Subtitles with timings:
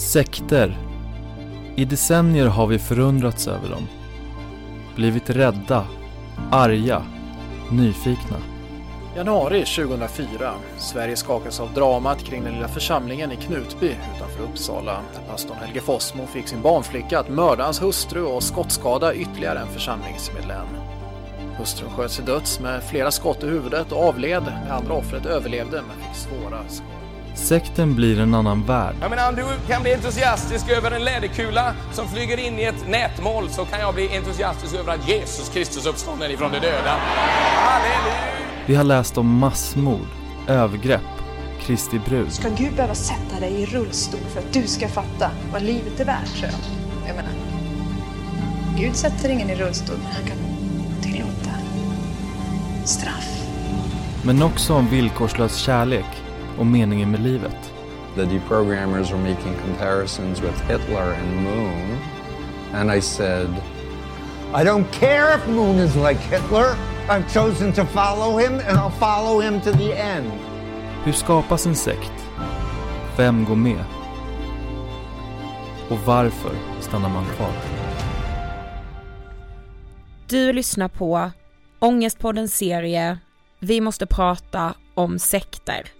[0.00, 0.78] Sekter.
[1.76, 3.88] I decennier har vi förundrats över dem.
[4.96, 5.86] Blivit rädda,
[6.50, 7.02] arga,
[7.70, 8.36] nyfikna.
[9.16, 10.52] Januari 2004.
[10.78, 13.86] Sverige skakas av dramat kring den lilla församlingen i Knutby
[14.16, 15.00] utanför Uppsala.
[15.28, 20.66] Pastorn Helge Fossmo fick sin barnflicka att mörda hans hustru och skottskada ytterligare en församlingsmedlem.
[21.58, 24.42] Hustrun sköts till döds med flera skott i huvudet och avled.
[24.66, 26.99] Det andra offret överlevde men fick svåra skador.
[27.34, 28.94] Sekten blir en annan värld.
[29.00, 32.88] Jag menar, om du kan bli entusiastisk över en läderkula som flyger in i ett
[32.88, 36.96] nätmål så kan jag bli entusiastisk över att Jesus Kristus uppstånden ifrån de döda.
[37.56, 38.40] Halleluja!
[38.66, 40.06] Vi har läst om massmord,
[40.48, 41.00] övergrepp,
[41.60, 42.32] Kristi brud.
[42.32, 46.04] Ska Gud behöva sätta dig i rullstol för att du ska fatta vad livet är
[46.04, 47.08] värt, tror jag.
[47.08, 47.32] Jag menar,
[48.78, 50.36] Gud sätter ingen i rullstol, men han kan
[51.02, 51.50] tillåta
[52.84, 53.28] straff.
[54.22, 56.06] Men också om villkorslös kärlek
[56.60, 57.72] och meningen med livet.
[58.14, 61.98] The deprogrammers were making comparisons with Hitler and Moon.
[62.72, 63.48] And I said,
[64.54, 66.76] I don't care if Moon is like Hitler.
[67.08, 70.32] I've chosen to follow him and I'll follow him to the end.
[71.04, 72.12] Hur skapas en sekt?
[73.16, 73.84] Vem går med?
[75.88, 77.52] Och varför stannar man kvar?
[80.28, 81.30] Du lyssnar på
[81.78, 83.18] Ångestpoddens serie
[83.58, 85.99] Vi måste prata om sekter.